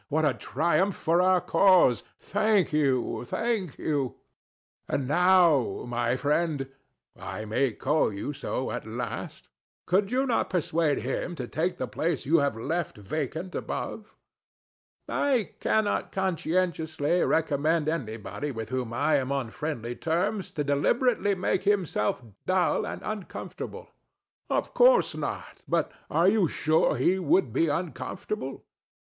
What 0.09 0.25
a 0.25 0.33
triumph 0.33 0.95
for 0.95 1.21
our 1.21 1.39
cause! 1.39 2.01
Thank 2.19 2.73
you, 2.73 3.23
thank 3.23 3.77
you. 3.77 4.15
And 4.89 5.07
now, 5.07 5.85
my 5.87 6.15
friend 6.15 6.67
I 7.15 7.45
may 7.45 7.73
call 7.73 8.11
you 8.11 8.33
so 8.33 8.71
at 8.71 8.87
last 8.87 9.47
could 9.85 10.11
you 10.11 10.25
not 10.25 10.49
persuade 10.49 11.01
HIM 11.03 11.35
to 11.35 11.47
take 11.47 11.77
the 11.77 11.87
place 11.87 12.25
you 12.25 12.39
have 12.39 12.57
left 12.57 12.97
vacant 12.97 13.53
above? 13.53 14.15
THE 15.05 15.13
STATUE. 15.13 15.19
[shaking 15.19 15.37
his 15.37 15.43
head] 15.43 15.47
I 15.69 15.75
cannot 15.75 16.11
conscientiously 16.11 17.21
recommend 17.21 17.87
anybody 17.87 18.49
with 18.49 18.69
whom 18.69 18.93
I 18.93 19.17
am 19.17 19.31
on 19.31 19.51
friendly 19.51 19.95
terms 19.95 20.49
to 20.53 20.63
deliberately 20.63 21.35
make 21.35 21.61
himself 21.61 22.23
dull 22.47 22.87
and 22.87 23.03
uncomfortable. 23.03 23.83
THE 23.83 23.85
DEVIL. 23.85 24.57
Of 24.57 24.73
course 24.73 25.13
not; 25.13 25.61
but 25.67 25.91
are 26.09 26.27
you 26.27 26.47
sure 26.47 26.95
HE 26.95 27.19
would 27.19 27.53
be 27.53 27.67
uncomfortable? 27.67 28.63